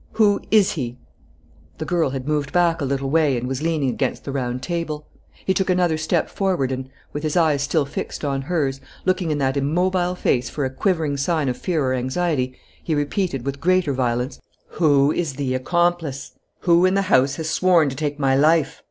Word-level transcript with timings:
Who 0.13 0.41
is 0.49 0.71
he?" 0.71 0.97
The 1.77 1.85
girl 1.85 2.09
had 2.09 2.27
moved 2.27 2.51
back 2.51 2.81
a 2.81 2.85
little 2.85 3.11
way 3.11 3.37
and 3.37 3.47
was 3.47 3.61
leaning 3.61 3.89
against 3.91 4.23
the 4.23 4.31
round 4.31 4.63
table. 4.63 5.05
He 5.45 5.53
took 5.53 5.69
another 5.69 5.95
step 5.95 6.27
forward 6.27 6.71
and, 6.71 6.89
with 7.13 7.21
his 7.21 7.37
eyes 7.37 7.61
still 7.61 7.85
fixed 7.85 8.25
on 8.25 8.41
hers, 8.41 8.81
looking 9.05 9.29
in 9.29 9.37
that 9.37 9.57
immobile 9.57 10.15
face 10.15 10.49
for 10.49 10.65
a 10.65 10.71
quivering 10.71 11.17
sign 11.17 11.49
of 11.49 11.55
fear 11.57 11.85
or 11.85 11.93
anxiety, 11.93 12.57
he 12.83 12.95
repeated, 12.95 13.45
with 13.45 13.61
greater 13.61 13.93
violence: 13.93 14.41
"Who 14.69 15.11
is 15.11 15.33
the 15.33 15.53
accomplice? 15.53 16.31
Who 16.61 16.83
in 16.83 16.95
the 16.95 17.03
house 17.13 17.35
has 17.35 17.51
sworn 17.51 17.87
to 17.89 17.95
take 17.95 18.17
my 18.17 18.35
life?" 18.35 18.79